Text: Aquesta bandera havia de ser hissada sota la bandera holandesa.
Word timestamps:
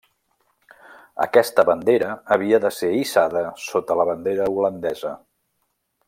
Aquesta 1.25 1.65
bandera 1.67 2.09
havia 2.35 2.59
de 2.65 2.71
ser 2.79 2.89
hissada 3.03 3.43
sota 3.67 3.99
la 4.03 4.07
bandera 4.13 4.49
holandesa. 4.59 5.13